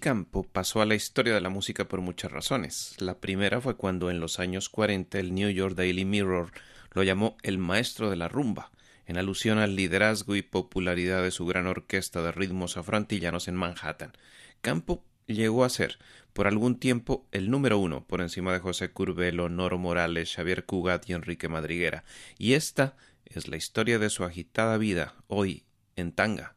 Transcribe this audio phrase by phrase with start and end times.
[0.00, 2.96] Campo pasó a la historia de la música por muchas razones.
[2.98, 6.50] La primera fue cuando en los años 40 el New York Daily Mirror
[6.92, 8.72] lo llamó el maestro de la rumba,
[9.06, 14.12] en alusión al liderazgo y popularidad de su gran orquesta de ritmos afroantillanos en Manhattan.
[14.62, 15.98] Campo llegó a ser,
[16.32, 21.08] por algún tiempo, el número uno, por encima de José Curbelo, Noro Morales, Xavier Cugat
[21.08, 22.04] y Enrique Madriguera.
[22.38, 22.96] Y esta
[23.26, 25.64] es la historia de su agitada vida, hoy,
[25.96, 26.56] en tanga.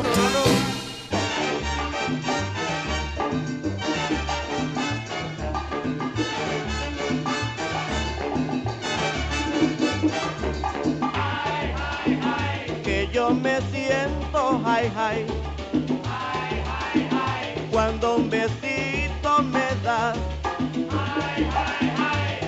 [17.71, 20.17] Cuando un besito me das,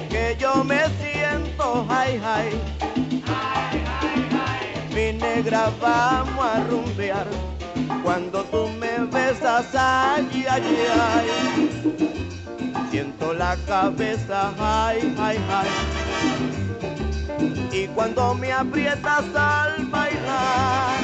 [0.10, 2.52] que yo me siento high high.
[4.94, 7.28] Mi negra vamos a rumbear.
[8.04, 10.64] Cuando tú me besas, ay, ay,
[11.00, 11.28] ay.
[12.92, 15.70] Siento la cabeza, ay, ay, ay.
[17.72, 21.00] Y cuando me aprietas al bailar,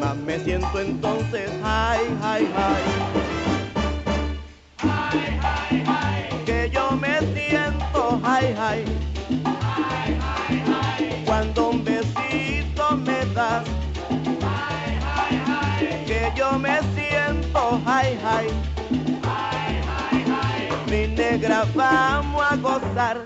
[0.00, 2.82] más me siento entonces, ay, ay, ay.
[6.44, 8.84] Que yo me siento, ay, ay.
[11.24, 13.64] Cuando un besito me das,
[16.06, 18.46] que yo me siento, ay, ay.
[20.90, 23.24] Mi negra, vamos a gozar.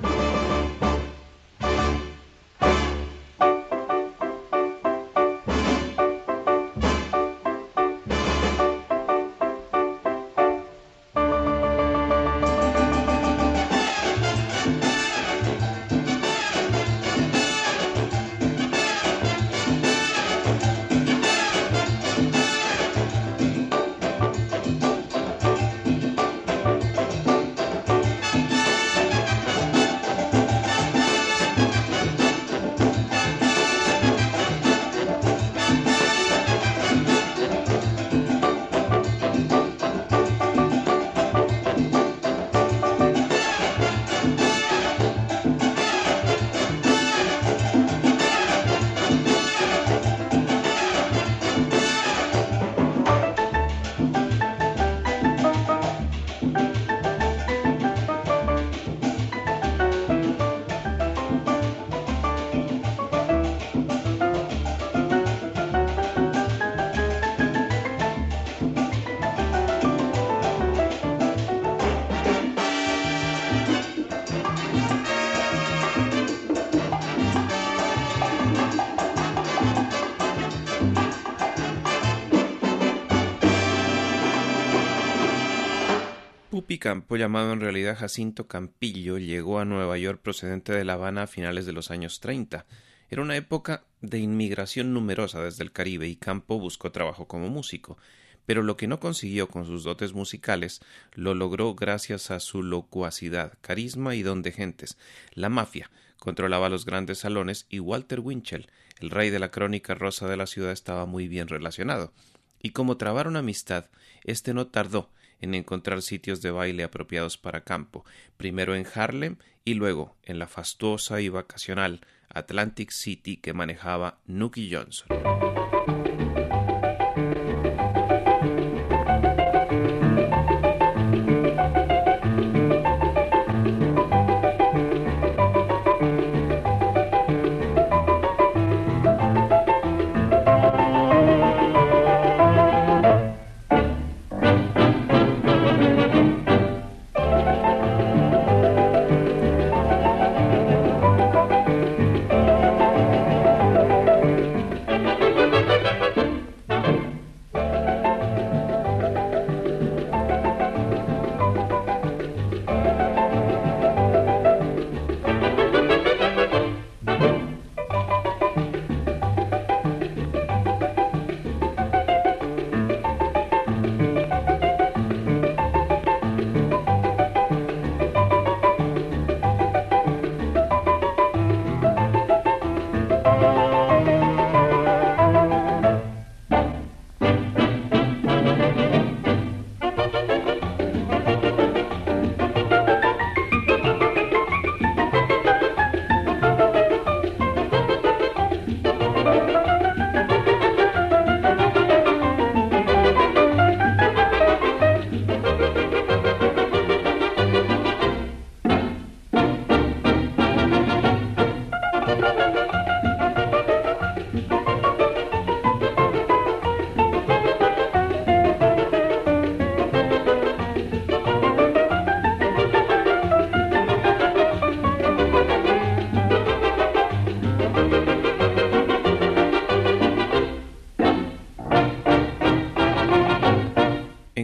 [86.91, 91.27] Campo, llamado en realidad Jacinto Campillo, llegó a Nueva York procedente de La Habana a
[91.29, 92.67] finales de los años 30.
[93.09, 97.97] Era una época de inmigración numerosa desde el Caribe y Campo buscó trabajo como músico,
[98.45, 100.81] pero lo que no consiguió con sus dotes musicales
[101.13, 104.99] lo logró gracias a su locuacidad, carisma y don de gentes.
[105.33, 110.27] La mafia controlaba los grandes salones y Walter Winchell, el rey de la crónica rosa
[110.27, 112.13] de la ciudad, estaba muy bien relacionado.
[112.61, 113.85] Y como trabaron amistad,
[114.25, 118.05] este no tardó en encontrar sitios de baile apropiados para campo,
[118.37, 124.73] primero en Harlem y luego en la fastuosa y vacacional Atlantic City que manejaba Nucky
[124.73, 125.09] Johnson.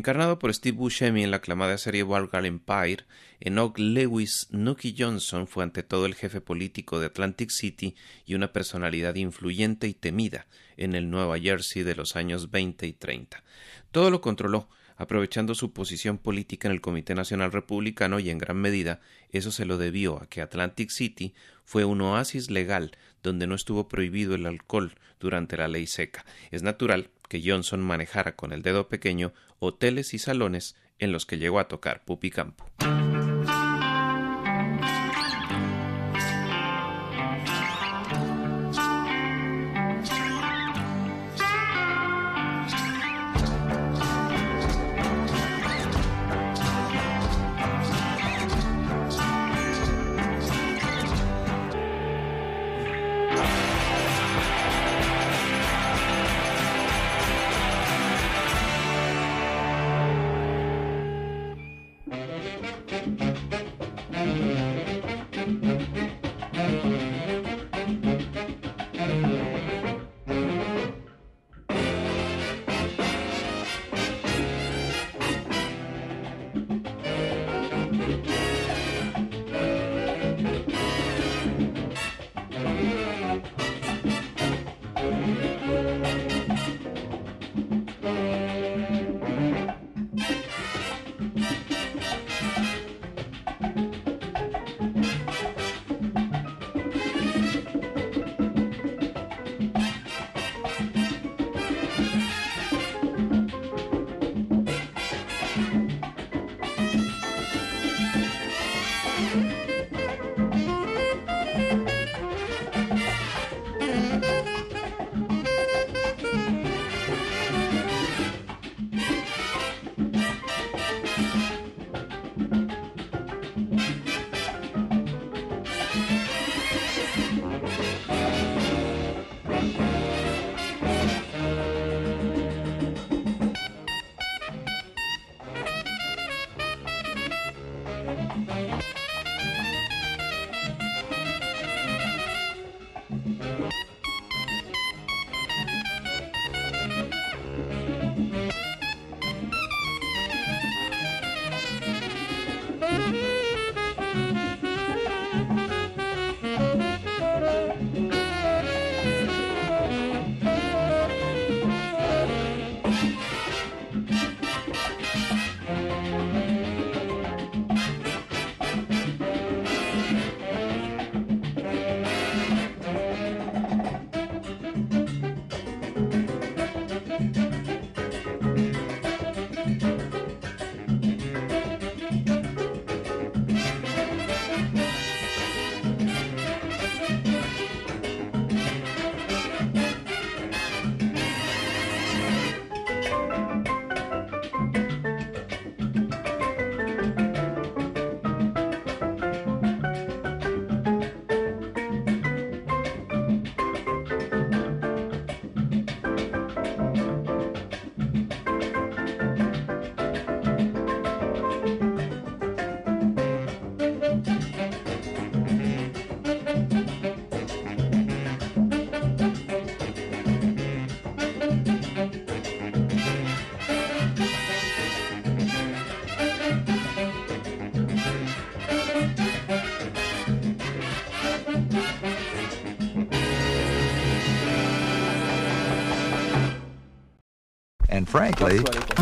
[0.07, 2.99] Encarnado por Steve Buscemi en la aclamada serie Wargal Empire,
[3.41, 8.53] Enoch Lewis Nucky Johnson fue ante todo el jefe político de Atlantic City y una
[8.53, 10.47] personalidad influyente y temida
[10.77, 13.43] en el Nueva Jersey de los años 20 y 30.
[13.91, 18.59] Todo lo controló, aprovechando su posición política en el Comité Nacional Republicano y en gran
[18.59, 19.01] medida
[19.33, 21.35] eso se lo debió a que Atlantic City
[21.65, 26.25] fue un oasis legal donde no estuvo prohibido el alcohol durante la ley seca.
[26.53, 31.39] Es natural que Johnson manejara con el dedo pequeño hoteles y salones en los que
[31.39, 32.65] llegó a tocar Pupi Campo.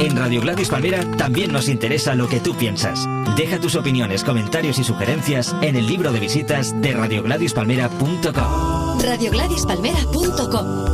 [0.01, 3.07] En Radio Gladys Palmera también nos interesa lo que tú piensas.
[3.37, 9.01] Deja tus opiniones, comentarios y sugerencias en el libro de visitas de radiogladispalmera.com.
[9.01, 10.85] radiogladispalmera.com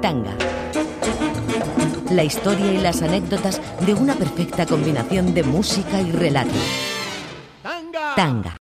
[0.00, 0.36] Tanga.
[2.10, 6.54] La historia y las anécdotas de una perfecta combinación de música y relato.
[8.16, 8.56] ¡Tanga!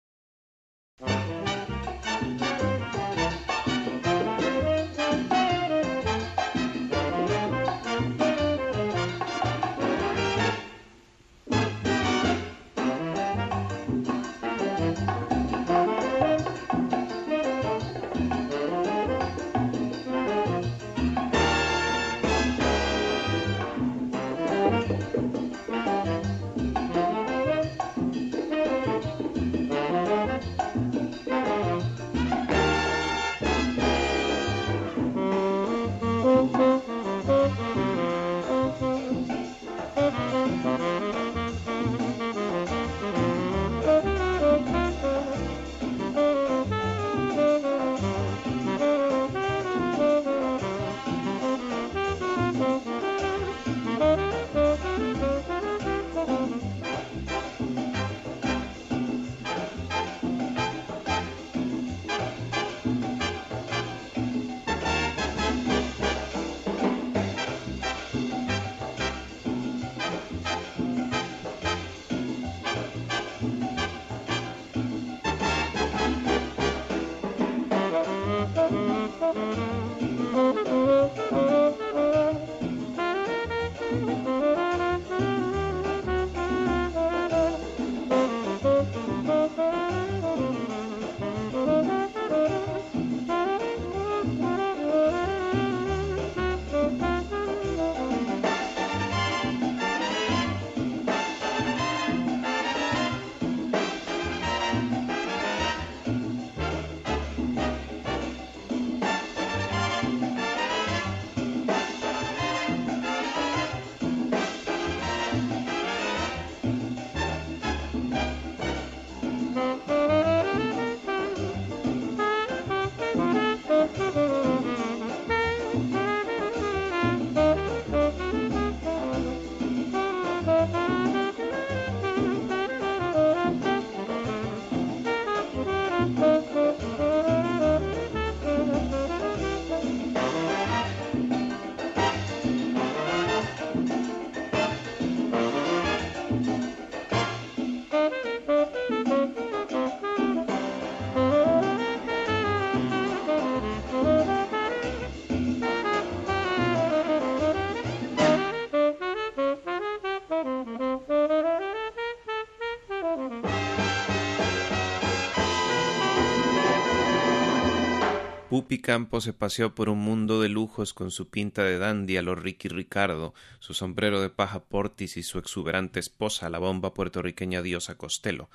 [168.70, 172.22] Pupi Campo se paseó por un mundo de lujos con su pinta de dandy a
[172.22, 177.64] lo Ricky Ricardo, su sombrero de paja Portis y su exuberante esposa, la bomba puertorriqueña
[177.64, 178.48] Diosa Costello.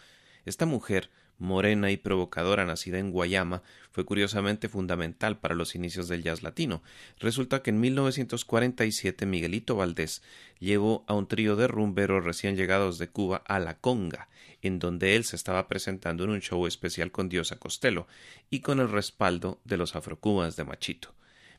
[0.45, 6.23] Esta mujer, morena y provocadora nacida en Guayama, fue curiosamente fundamental para los inicios del
[6.23, 6.85] jazz latino.
[7.19, 10.23] Resulta que en 1947 Miguelito Valdés
[10.61, 14.29] llevó a un trío de rumberos recién llegados de Cuba a La Conga,
[14.65, 18.07] en donde él se estaba presentando en un show especial con Diosa Costello
[18.51, 21.15] y con el respaldo de los afrocubas de Machito.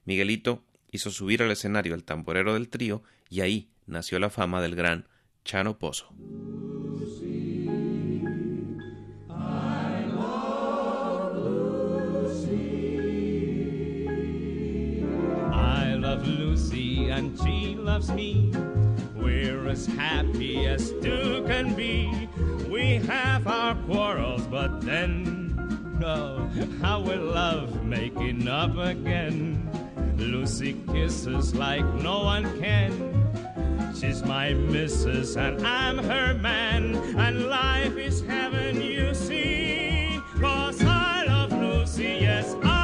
[0.05, 4.75] Miguelito hizo subir al escenario al tamborero del trío y ahí nació la fama del
[4.75, 5.07] gran
[5.43, 6.13] Chano Pozo.
[16.25, 18.51] Lucy and she loves me.
[19.25, 22.29] We're as happy as two can be.
[22.69, 26.47] We have our quarrels, but then, oh,
[26.79, 29.67] how we love making up again.
[30.15, 32.93] Lucy kisses like no one can.
[33.99, 40.21] She's my missus and I'm her man, and life is heaven, you see.
[40.39, 42.74] Cause I love Lucy, yes, I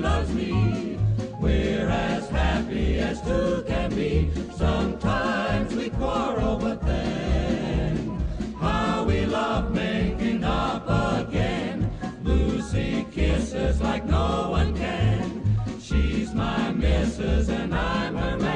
[0.00, 0.98] loves me.
[1.40, 4.30] We're as happy as two can be.
[4.56, 8.18] Sometimes we quarrel, but then
[8.58, 10.84] how we love making up
[11.20, 11.90] again.
[12.22, 15.42] Lucy kisses like no one can.
[15.80, 18.49] She's my missus and I'm her man.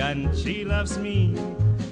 [0.00, 1.34] And she loves me.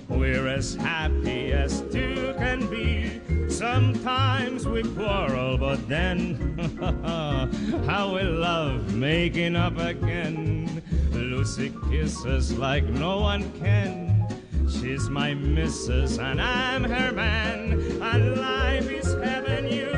[0.09, 3.21] We're as happy as two can be.
[3.49, 6.59] Sometimes we quarrel, but then
[7.87, 10.83] how we love making up again.
[11.13, 14.27] Lucy kisses like no one can.
[14.69, 19.98] She's my missus and I'm her man, and life is heaven, you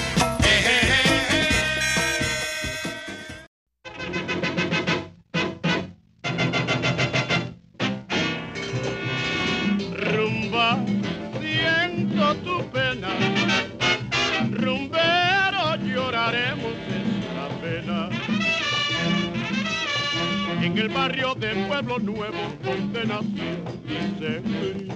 [21.83, 24.93] Pueblo Nuevo, donde nació y se crió.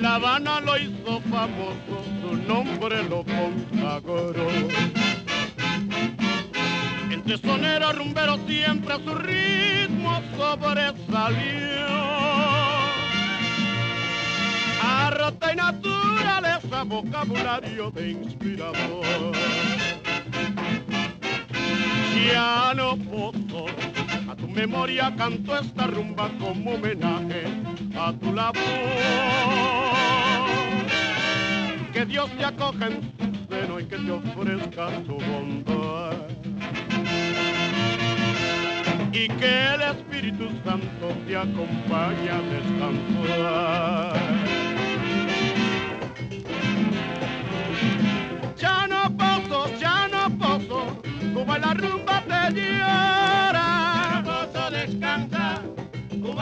[0.00, 4.48] La Habana lo hizo famoso, su nombre lo consagró.
[7.10, 11.86] Entre sonero rumbero siempre su ritmo sobresalió.
[14.80, 19.34] Arte y naturaleza, vocabulario de inspirador.
[22.26, 23.45] Ya no a
[24.56, 27.44] memoria canto esta rumba como homenaje
[27.94, 28.62] a tu labor.
[31.92, 36.16] Que Dios te acoja en su seno y que te ofrezca su bondad
[39.12, 44.16] y que el Espíritu Santo te acompañe a descansar.
[48.56, 50.16] Ya no poso, ya no
[51.34, 53.35] Cuba y la rumba te llora.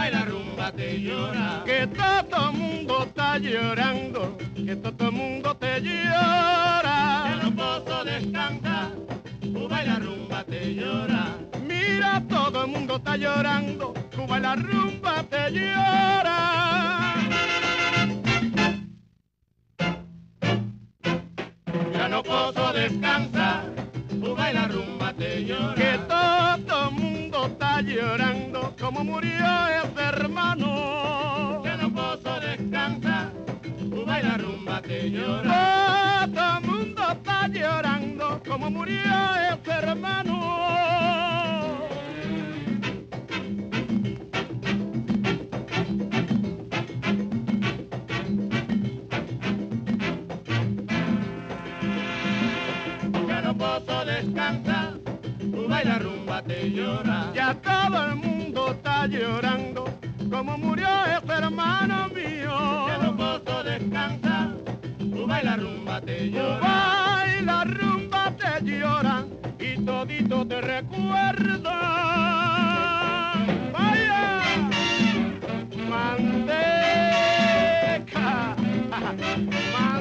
[0.05, 1.63] Cuba y la rumba te llora.
[1.65, 7.25] Que todo mundo está llorando, que todo mundo te llora.
[7.25, 8.91] Ya no poso, descansa,
[9.41, 11.37] Cuba y la rumba te llora.
[11.67, 17.15] Mira, todo el mundo está llorando, Cuba y la rumba te llora.
[21.95, 23.63] Ya no poso descansa,
[24.21, 25.75] Cuba y la rumba te llora.
[25.75, 29.45] Que todo el mundo está llorando, como murió
[29.83, 31.63] ese hermano.
[31.65, 33.33] Ya no poso descansa,
[33.91, 36.29] Cuba y la rumba te llora.
[36.33, 39.01] Todo el mundo está llorando, como murió
[39.53, 40.35] ese hermano.
[53.29, 54.95] Ya no poso descansa,
[55.53, 57.31] Cuba y la rumba te llora.
[57.35, 59.84] Ya todo el mundo está llorando,
[60.35, 62.89] como murió ese hermano mío.
[62.89, 64.51] Ya no poso descansa,
[64.99, 66.59] Cuba y la rumba te llora.
[66.59, 69.25] Cuba y la rumba te llora,
[69.61, 71.79] y todito te recuerda.
[73.73, 74.43] Vaya,
[75.89, 76.97] manteca,
[78.91, 79.94] manteca.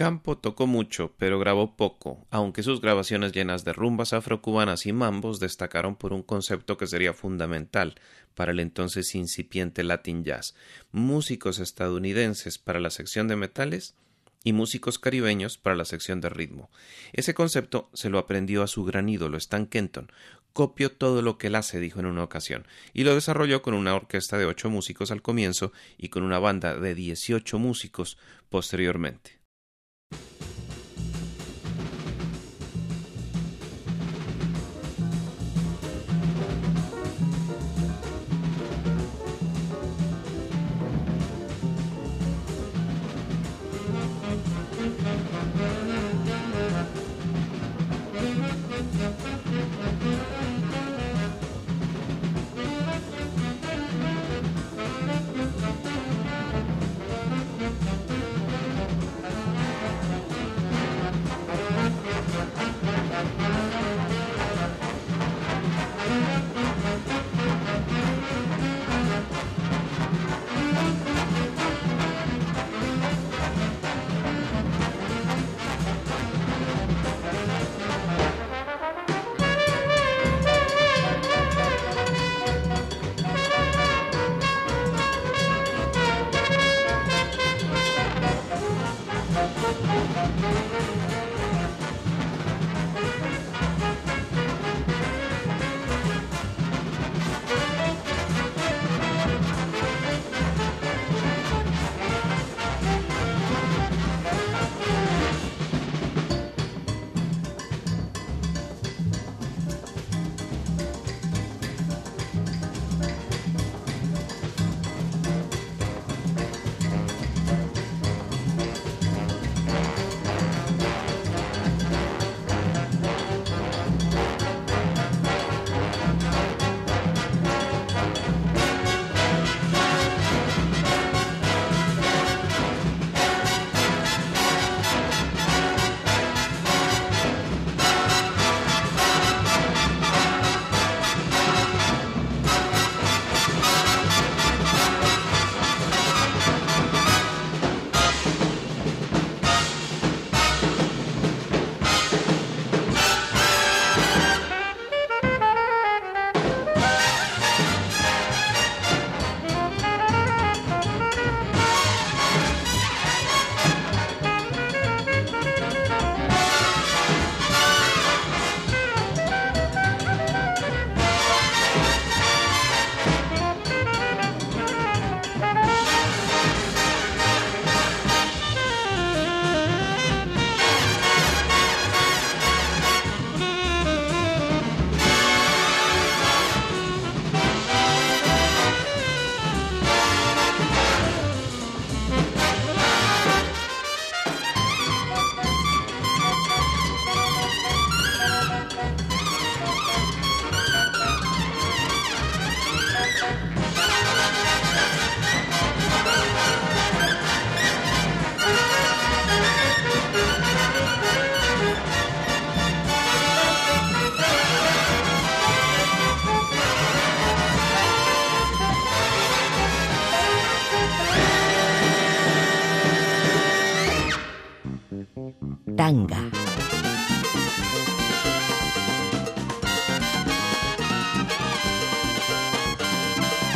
[0.00, 5.40] Campo tocó mucho, pero grabó poco, aunque sus grabaciones llenas de rumbas afrocubanas y mambos
[5.40, 7.96] destacaron por un concepto que sería fundamental
[8.34, 10.54] para el entonces incipiente Latin Jazz,
[10.90, 13.94] músicos estadounidenses para la sección de metales
[14.42, 16.70] y músicos caribeños para la sección de ritmo.
[17.12, 20.10] Ese concepto se lo aprendió a su gran ídolo Stan Kenton,
[20.54, 23.94] copió todo lo que él hace, dijo en una ocasión, y lo desarrolló con una
[23.94, 28.16] orquesta de ocho músicos al comienzo y con una banda de dieciocho músicos
[28.48, 29.39] posteriormente.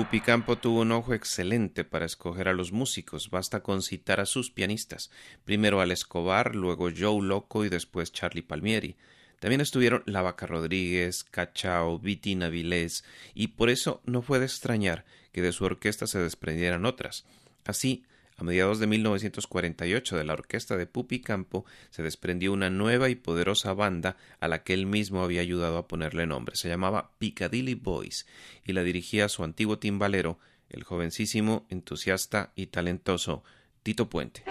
[0.00, 4.24] Pupi Campo tuvo un ojo excelente para escoger a los músicos, basta con citar a
[4.24, 5.10] sus pianistas,
[5.44, 8.96] primero Al Escobar, luego Joe Loco y después Charlie Palmieri.
[9.40, 15.04] También estuvieron La Vaca Rodríguez, Cachao, Vitina Vilés, y por eso no fue de extrañar
[15.32, 17.26] que de su orquesta se desprendieran otras.
[17.66, 18.06] Así,
[18.40, 23.14] a mediados de 1948 de la orquesta de Pupi Campo se desprendió una nueva y
[23.14, 26.56] poderosa banda a la que él mismo había ayudado a ponerle nombre.
[26.56, 28.26] Se llamaba Piccadilly Boys
[28.64, 30.38] y la dirigía su antiguo timbalero,
[30.70, 33.44] el jovencísimo, entusiasta y talentoso
[33.82, 34.42] Tito Puente.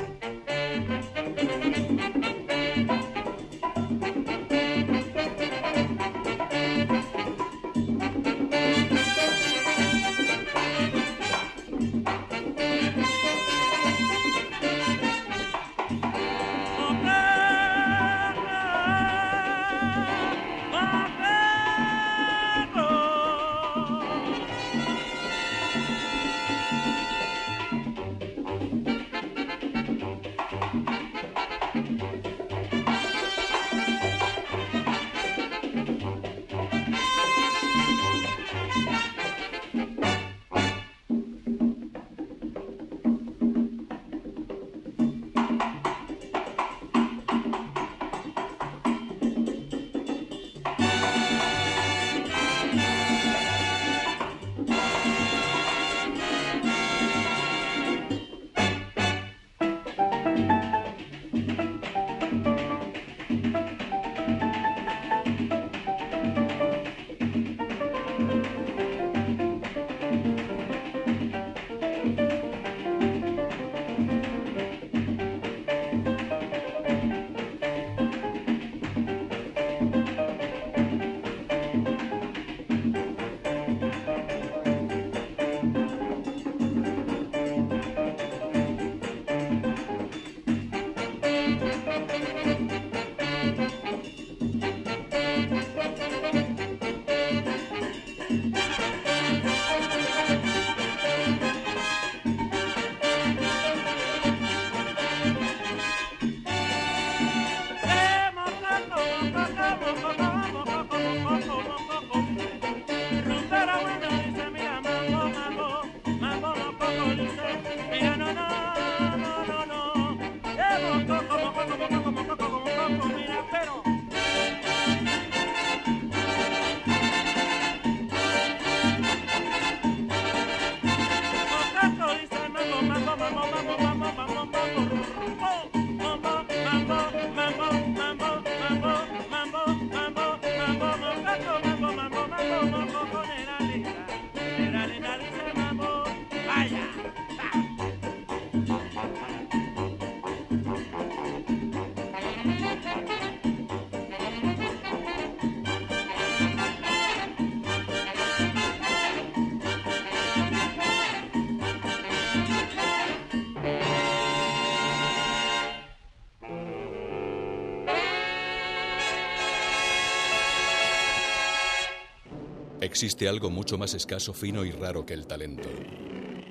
[172.90, 175.70] Existe algo mucho más escaso, fino y raro que el talento.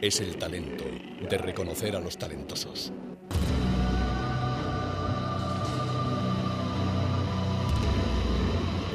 [0.00, 0.84] Es el talento
[1.28, 2.92] de reconocer a los talentosos.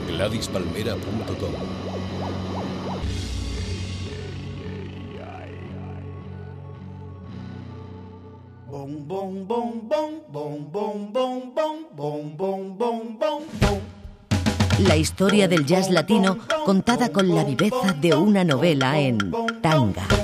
[0.08, 1.93] GladysPalmera.com
[15.34, 19.18] historia del jazz latino contada con la viveza de una novela en
[19.64, 20.23] tanga.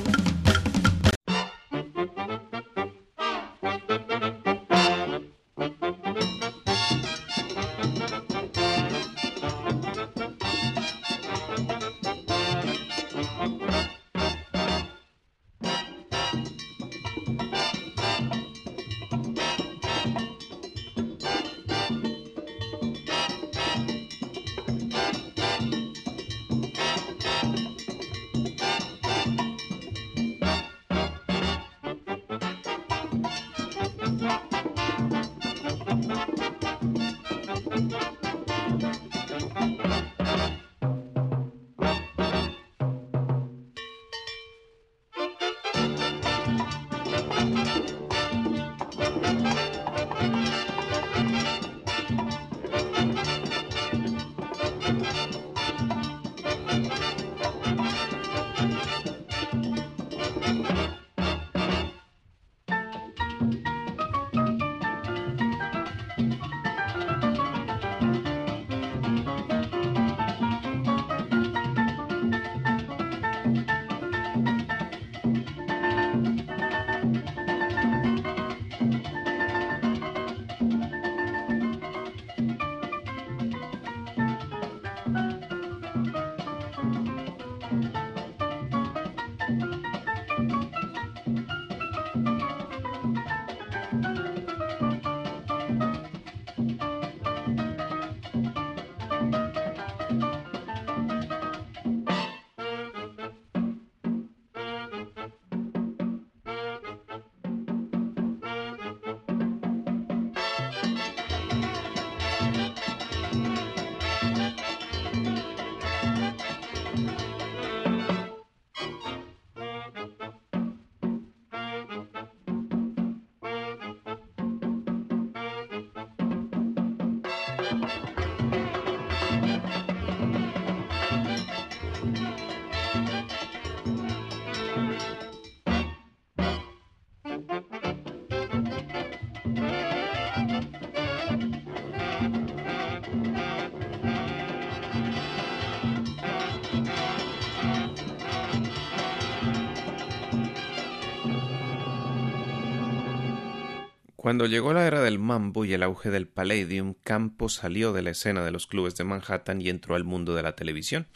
[154.30, 158.12] Cuando llegó la era del mambo y el auge del palladium, Campo salió de la
[158.12, 161.08] escena de los clubes de Manhattan y entró al mundo de la televisión.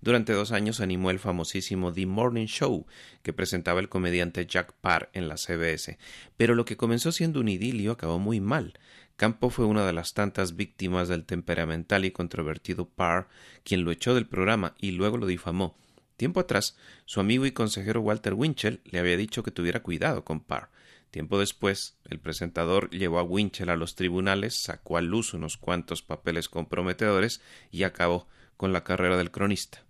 [0.00, 2.86] Durante dos años animó el famosísimo The Morning Show,
[3.24, 5.98] que presentaba el comediante Jack Parr en la CBS.
[6.36, 8.74] Pero lo que comenzó siendo un idilio acabó muy mal.
[9.16, 13.26] Campo fue una de las tantas víctimas del temperamental y controvertido Parr,
[13.64, 15.76] quien lo echó del programa y luego lo difamó.
[16.16, 20.38] Tiempo atrás, su amigo y consejero Walter Winchell le había dicho que tuviera cuidado con
[20.38, 20.68] Parr.
[21.10, 26.02] Tiempo después, el presentador llevó a Winchell a los tribunales, sacó a luz unos cuantos
[26.02, 27.40] papeles comprometedores
[27.70, 29.84] y acabó con la carrera del cronista.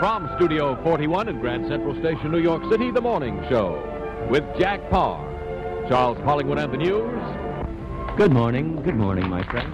[0.00, 3.78] From Studio 41 in Grand Central Station, New York City, The Morning Show
[4.30, 5.30] with Jack Parr.
[5.90, 7.20] Charles Collingwood and the news.
[8.16, 9.72] Good morning, good morning, my friend.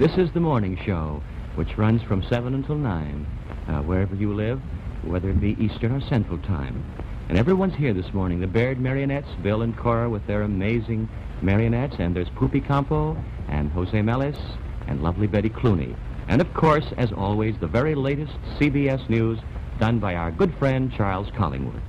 [0.00, 1.22] This is The Morning Show,
[1.54, 3.24] which runs from 7 until 9,
[3.68, 4.60] uh, wherever you live,
[5.02, 6.84] whether it be Eastern or Central Time.
[7.28, 8.40] And everyone's here this morning.
[8.40, 11.08] The Baird Marionettes, Bill and Cora with their amazing
[11.42, 13.16] marionettes, and there's Poopy Campo
[13.48, 14.36] and Jose Melis
[14.88, 15.96] and lovely Betty Clooney.
[16.28, 19.38] And of course, as always, the very latest CBS news
[19.78, 21.80] done by our good friend Charles Collingwood.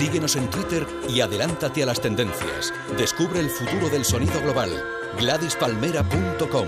[0.00, 2.72] Síguenos en Twitter y adelántate a las tendencias.
[2.96, 4.70] Descubre el futuro del sonido global.
[5.18, 6.66] GladysPalmera.com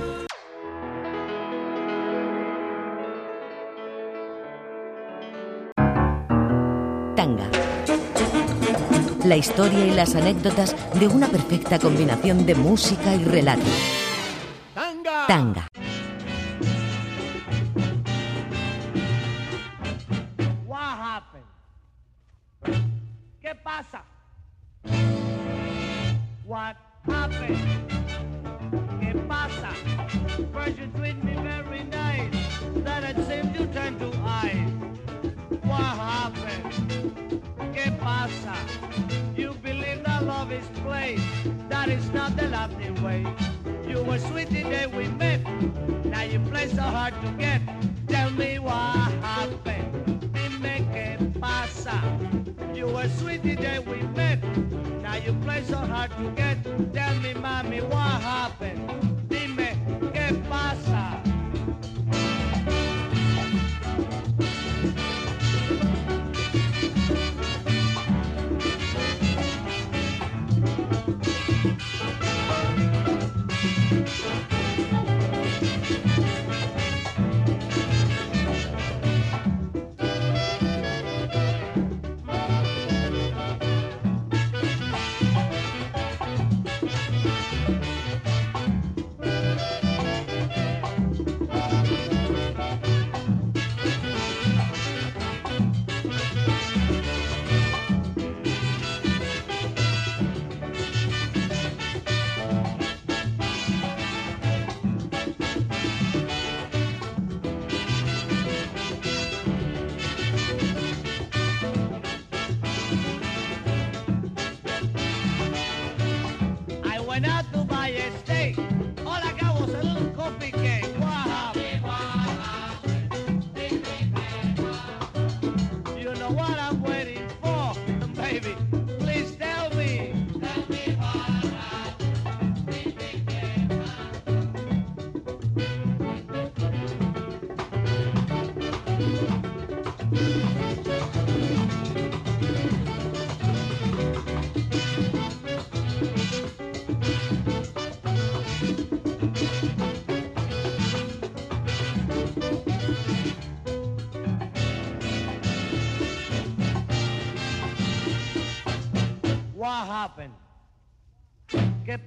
[7.17, 7.51] Tanga.
[9.25, 13.65] La historia y las anécdotas de una perfecta combinación de música y relato.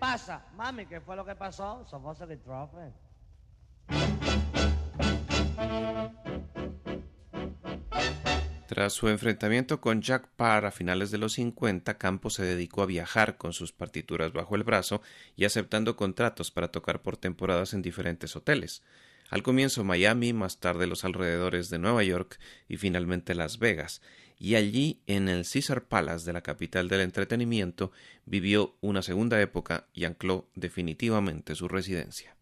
[0.06, 0.46] Pasa?
[0.56, 1.84] Mami, ¿qué fue lo que pasó?
[1.90, 2.40] Somos el.
[8.68, 12.88] Tras su enfrentamiento con Jack Parr a finales de los 50, Campos se dedicó a
[12.88, 15.02] viajar con sus partituras bajo el brazo
[15.36, 18.84] y aceptando contratos para tocar por temporadas en diferentes hoteles.
[19.30, 24.02] Al comienzo Miami, más tarde los alrededores de Nueva York y finalmente Las Vegas,
[24.38, 27.92] y allí en el Caesar Palace de la capital del entretenimiento
[28.26, 32.36] vivió una segunda época y ancló definitivamente su residencia.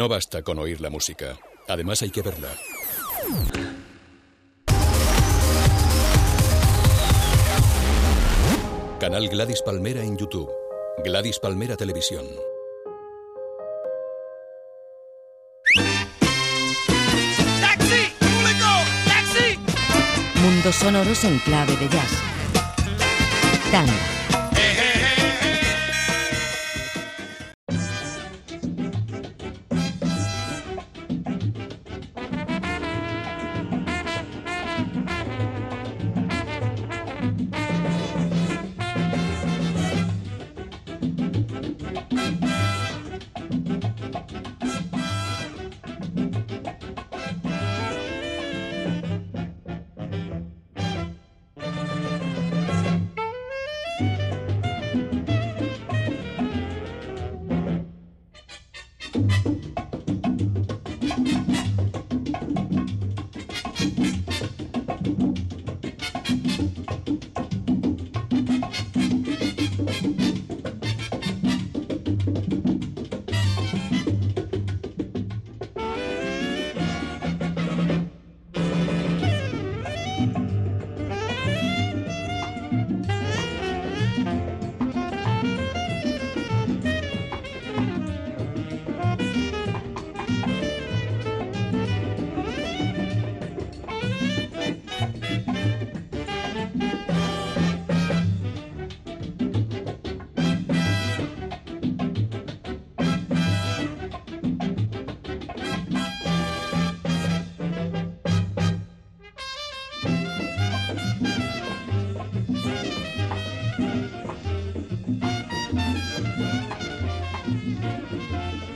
[0.00, 1.38] No basta con oír la música.
[1.68, 2.48] Además hay que verla.
[8.98, 10.50] Canal Gladys Palmera en YouTube.
[11.04, 12.24] Gladys Palmera Televisión.
[17.60, 18.14] ¡Taxi!
[18.20, 18.70] ¡Público!
[19.04, 19.58] ¡Taxi!
[20.40, 22.10] Mundos sonoros en clave de jazz.
[23.70, 24.19] Tanga.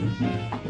[0.01, 0.64] Mm-hmm.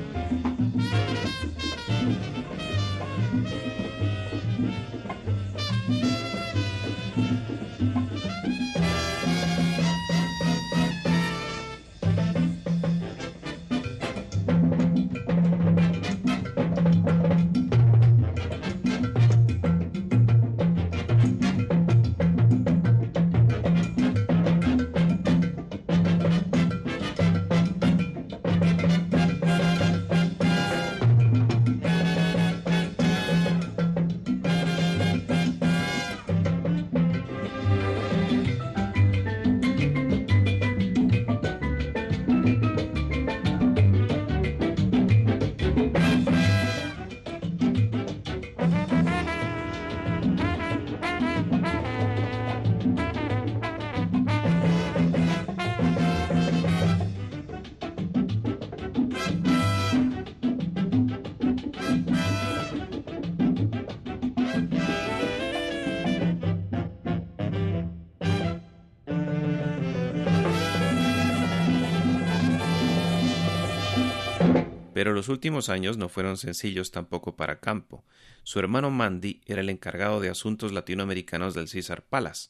[75.05, 78.03] Pero los últimos años no fueron sencillos tampoco para Campo.
[78.41, 82.49] Su hermano Mandy era el encargado de asuntos latinoamericanos del César Palace.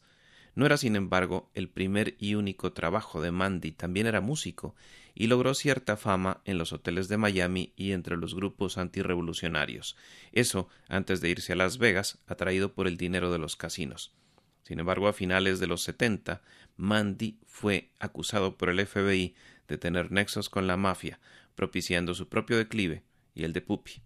[0.53, 4.73] No era, sin embargo, el primer y único trabajo de Mandy, también era músico,
[5.13, 9.97] y logró cierta fama en los hoteles de Miami y entre los grupos antirrevolucionarios.
[10.31, 14.13] Eso antes de irse a Las Vegas, atraído por el dinero de los casinos.
[14.63, 16.41] Sin embargo, a finales de los setenta,
[16.77, 19.35] Mandy fue acusado por el FBI
[19.67, 21.19] de tener nexos con la mafia,
[21.55, 23.03] propiciando su propio declive
[23.33, 24.01] y el de Pupi.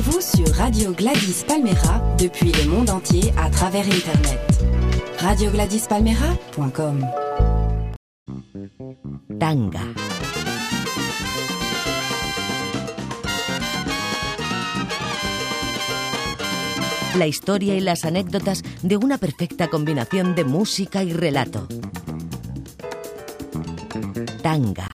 [0.00, 4.40] Connectez-vous sur Radio Gladys Palmera depuis le monde entier à travers Internet.
[5.18, 7.06] RadioGladysPalmera.com
[9.38, 9.80] Tanga.
[17.18, 21.68] La historia y las anécdotas de una perfecta combinación de música y relato.
[24.42, 24.89] Tanga.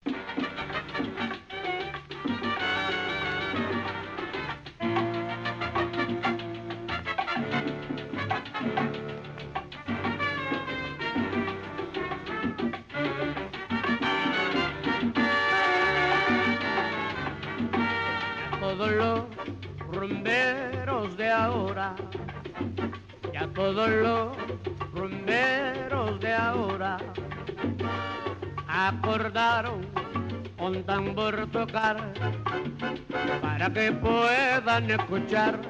[33.75, 35.61] Que puedan escuchar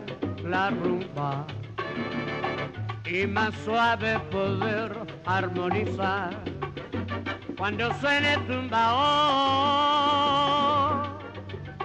[0.45, 1.47] la rumba
[3.05, 4.93] y más suave poder
[5.27, 6.31] armonizar
[7.57, 9.83] cuando suene tumbao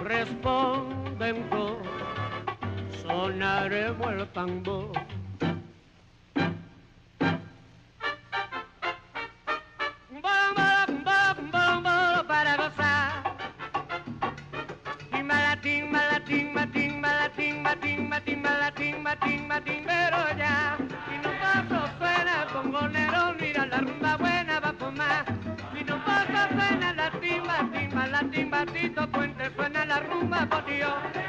[0.02, 1.86] responden todos,
[3.02, 4.92] sonaremos el tambor.
[18.08, 20.76] Matín, malatín, matín, matín, pero ya.
[20.78, 25.24] Si no paso suena congonero, mira la rumba buena va por más.
[25.74, 31.27] Si no pasa suena la timba, timba, la timba, puente, suena la rumba por Dios.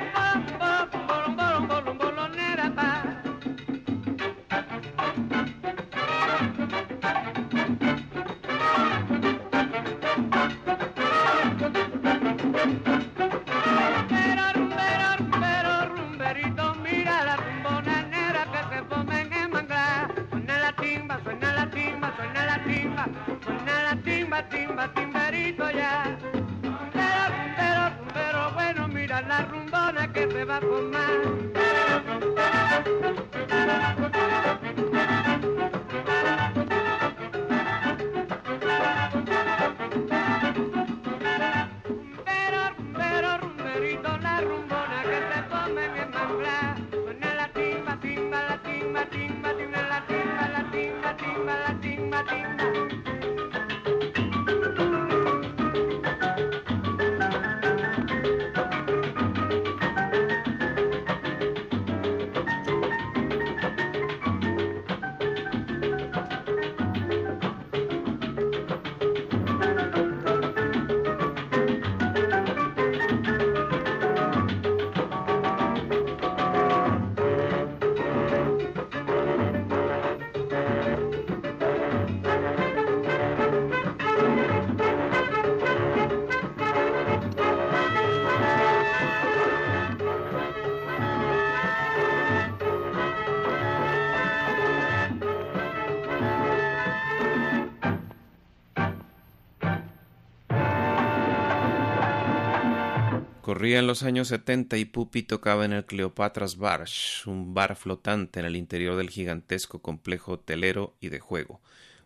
[103.49, 108.39] Corría en los años 70 y Pupi tocaba en el Cleopatra's Barge, un bar flotante
[108.39, 111.59] en el interior del gigantesco complejo hotelero y de juego.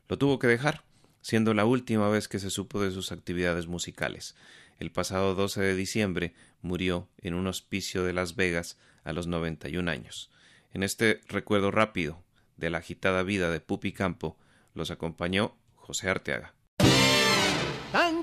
[0.08, 0.86] Lo tuvo que dejar,
[1.20, 4.38] siendo la última vez que se supo de sus actividades musicales.
[4.80, 9.92] El pasado 12 de diciembre murió en un hospicio de Las Vegas a los 91
[9.92, 10.32] años.
[10.72, 12.24] En este recuerdo rápido
[12.56, 14.38] de la agitada vida de Pupi Campo
[14.74, 16.54] los acompañó José Arteaga.